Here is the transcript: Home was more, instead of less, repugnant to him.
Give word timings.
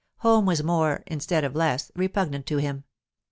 Home 0.21 0.47
was 0.47 0.63
more, 0.63 1.03
instead 1.05 1.43
of 1.43 1.55
less, 1.55 1.91
repugnant 1.95 2.47
to 2.47 2.57
him. 2.57 2.85